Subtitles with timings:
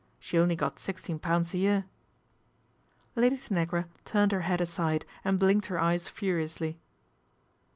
[0.19, 1.85] She only gqf sixteen pounds a year."
[3.15, 6.79] Lady Tanagra turned her head aside ac | blinked her eyes furiously.